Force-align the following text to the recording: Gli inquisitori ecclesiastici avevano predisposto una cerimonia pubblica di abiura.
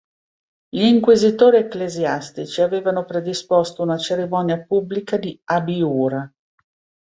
Gli 0.67 0.81
inquisitori 0.81 1.57
ecclesiastici 1.57 2.63
avevano 2.63 3.05
predisposto 3.05 3.83
una 3.83 3.99
cerimonia 3.99 4.59
pubblica 4.63 5.15
di 5.17 5.39
abiura. 5.43 6.27